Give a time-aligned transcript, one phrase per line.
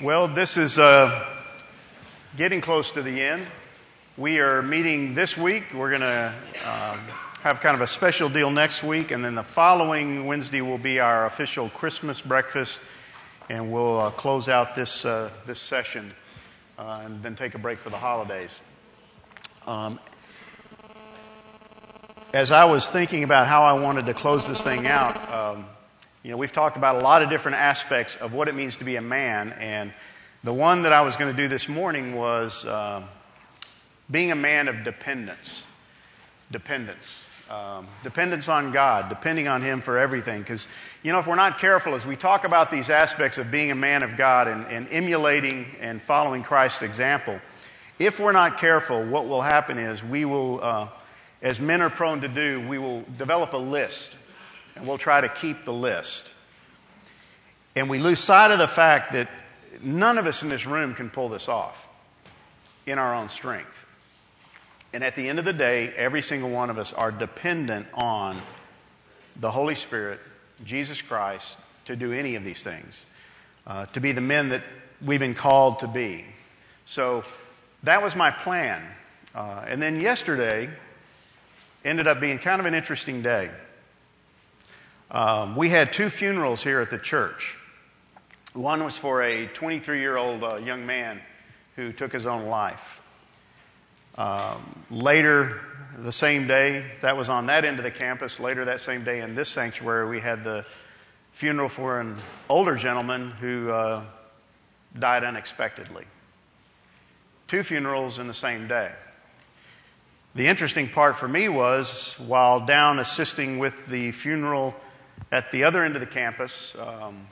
[0.00, 1.24] Well, this is uh,
[2.36, 3.46] getting close to the end.
[4.16, 5.72] We are meeting this week.
[5.72, 6.34] We're going to
[6.66, 6.98] um,
[7.42, 10.98] have kind of a special deal next week, and then the following Wednesday will be
[10.98, 12.80] our official Christmas breakfast,
[13.48, 16.12] and we'll uh, close out this uh, this session
[16.76, 18.50] uh, and then take a break for the holidays.
[19.64, 20.00] Um,
[22.32, 25.32] as I was thinking about how I wanted to close this thing out.
[25.32, 25.66] Um,
[26.24, 28.84] you know, we've talked about a lot of different aspects of what it means to
[28.84, 29.92] be a man, and
[30.42, 33.02] the one that I was going to do this morning was uh,
[34.10, 35.66] being a man of dependence.
[36.50, 37.22] Dependence.
[37.50, 40.40] Um, dependence on God, depending on Him for everything.
[40.40, 40.66] Because,
[41.02, 43.74] you know, if we're not careful, as we talk about these aspects of being a
[43.74, 47.38] man of God and, and emulating and following Christ's example,
[47.98, 50.88] if we're not careful, what will happen is we will, uh,
[51.42, 54.16] as men are prone to do, we will develop a list
[54.76, 56.32] and we'll try to keep the list.
[57.76, 59.28] And we lose sight of the fact that
[59.82, 61.88] none of us in this room can pull this off
[62.86, 63.86] in our own strength.
[64.92, 68.36] And at the end of the day, every single one of us are dependent on
[69.36, 70.20] the Holy Spirit,
[70.64, 73.06] Jesus Christ, to do any of these things,
[73.66, 74.62] uh, to be the men that
[75.04, 76.24] we've been called to be.
[76.84, 77.24] So
[77.82, 78.82] that was my plan.
[79.34, 80.70] Uh, and then yesterday
[81.84, 83.50] ended up being kind of an interesting day.
[85.14, 87.56] Um, we had two funerals here at the church.
[88.52, 91.20] One was for a 23 year old uh, young man
[91.76, 93.00] who took his own life.
[94.18, 95.60] Um, later,
[95.96, 98.40] the same day, that was on that end of the campus.
[98.40, 100.66] Later that same day in this sanctuary, we had the
[101.30, 102.16] funeral for an
[102.48, 104.02] older gentleman who uh,
[104.98, 106.06] died unexpectedly.
[107.46, 108.90] Two funerals in the same day.
[110.34, 114.74] The interesting part for me was while down assisting with the funeral
[115.30, 117.26] at the other end of the campus, um,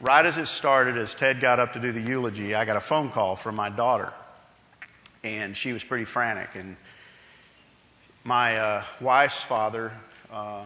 [0.00, 2.80] right as it started, as Ted got up to do the eulogy, I got a
[2.80, 4.12] phone call from my daughter.
[5.22, 6.54] And she was pretty frantic.
[6.54, 6.76] And
[8.24, 9.92] my uh, wife's father
[10.32, 10.64] uh,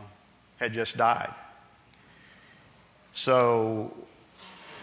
[0.58, 1.32] had just died.
[3.12, 3.94] So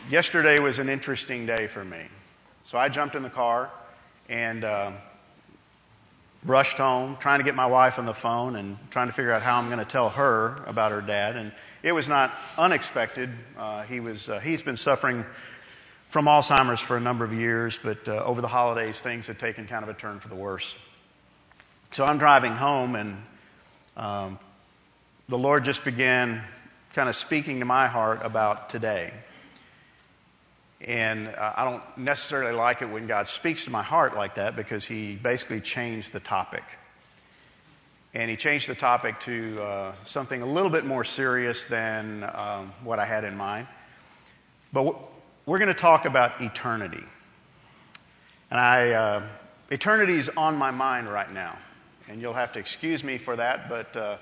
[0.10, 2.02] yesterday was an interesting day for me.
[2.66, 3.70] So I jumped in the car
[4.30, 4.92] and uh,
[6.46, 9.42] rushed home, trying to get my wife on the phone and trying to figure out
[9.42, 11.36] how I'm going to tell her about her dad.
[11.36, 11.52] And
[11.84, 13.30] it was not unexpected.
[13.58, 15.26] Uh, he was uh, he's been suffering
[16.10, 19.68] from Alzheimer's for a number of years, but uh, over the holidays things had taken
[19.68, 20.78] kind of a turn for the worse.
[21.92, 23.18] So I'm driving home, and
[23.98, 24.40] um,
[25.28, 26.42] the Lord just began
[26.94, 29.14] kind of speaking to my heart about today.
[30.88, 34.56] And uh, I don't necessarily like it when God speaks to my heart like that
[34.56, 36.64] because He basically changed the topic.
[38.14, 42.74] And He changed the topic to uh, something a little bit more serious than um,
[42.84, 43.68] what I had in mind.
[44.74, 44.96] But
[45.46, 47.04] we're going to talk about eternity.
[48.50, 49.24] And I, uh,
[49.70, 51.58] eternity is on my mind right now.
[52.10, 54.18] And you'll have to excuse me for that, but uh,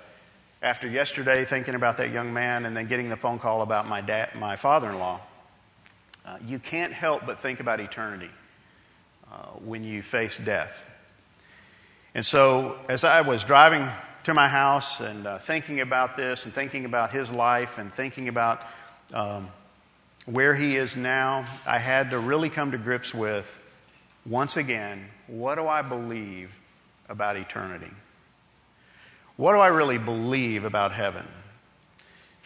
[0.61, 4.01] after yesterday thinking about that young man and then getting the phone call about my
[4.01, 5.21] dad, my father-in-law,
[6.25, 8.29] uh, you can't help but think about eternity
[9.31, 10.89] uh, when you face death.
[12.15, 13.87] And so, as I was driving
[14.23, 18.27] to my house and uh, thinking about this and thinking about his life and thinking
[18.27, 18.61] about
[19.13, 19.47] um,
[20.25, 23.57] where he is now, I had to really come to grips with
[24.25, 26.51] once again what do I believe
[27.07, 27.91] about eternity?
[29.35, 31.25] What do I really believe about heaven?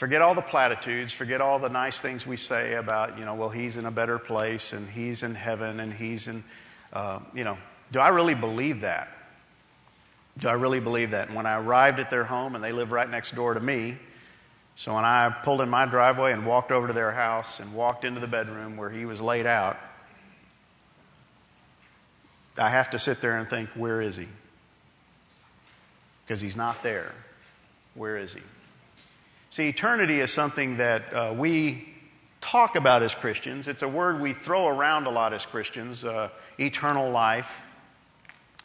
[0.03, 3.47] Forget all the platitudes, forget all the nice things we say about, you know, well,
[3.47, 6.43] he's in a better place and he's in heaven and he's in,
[6.91, 7.57] uh, you know,
[7.93, 9.17] do I really believe that?
[10.39, 11.27] Do I really believe that?
[11.27, 13.97] And when I arrived at their home, and they live right next door to me,
[14.75, 18.03] so when I pulled in my driveway and walked over to their house and walked
[18.03, 19.79] into the bedroom where he was laid out,
[22.57, 24.27] I have to sit there and think, where is he?
[26.25, 27.09] Because he's not there.
[27.95, 28.41] Where is he?
[29.53, 31.87] See, eternity is something that uh, we
[32.41, 33.67] talk about as Christians.
[33.67, 36.29] It's a word we throw around a lot as Christians uh,
[36.59, 37.63] eternal life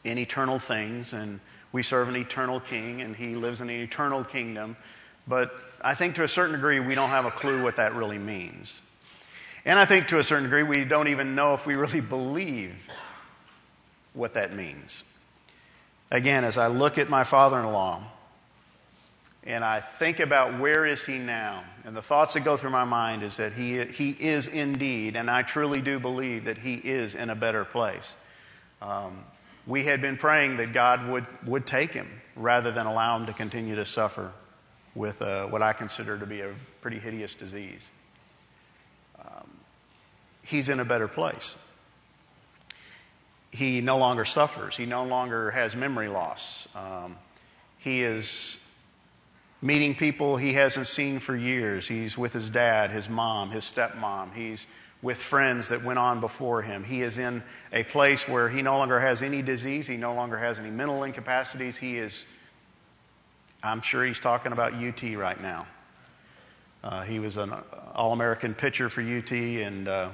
[0.02, 1.40] in eternal things, and
[1.72, 4.78] we serve an eternal king, and he lives in an eternal kingdom.
[5.26, 5.52] But
[5.82, 8.80] I think to a certain degree, we don't have a clue what that really means.
[9.66, 12.74] And I think to a certain degree, we don't even know if we really believe
[14.14, 15.04] what that means.
[16.10, 18.10] Again, as I look at my father in law,
[19.48, 22.84] and I think about where is he now, and the thoughts that go through my
[22.84, 27.14] mind is that he, he is indeed, and I truly do believe that he is
[27.14, 28.14] in a better place.
[28.82, 29.24] Um,
[29.66, 33.32] we had been praying that God would, would take him rather than allow him to
[33.32, 34.30] continue to suffer
[34.94, 37.88] with uh, what I consider to be a pretty hideous disease.
[39.18, 39.50] Um,
[40.44, 41.56] he's in a better place.
[43.50, 44.76] He no longer suffers.
[44.76, 46.68] He no longer has memory loss.
[46.74, 47.16] Um,
[47.78, 48.62] he is
[49.60, 51.88] meeting people he hasn't seen for years.
[51.88, 54.34] He's with his dad, his mom, his stepmom.
[54.34, 54.66] He's
[55.02, 56.84] with friends that went on before him.
[56.84, 59.86] He is in a place where he no longer has any disease.
[59.86, 61.76] He no longer has any mental incapacities.
[61.76, 62.26] He is,
[63.62, 65.66] I'm sure he's talking about UT right now.
[66.82, 67.52] Uh, he was an
[67.94, 70.10] All American pitcher for UT, and uh,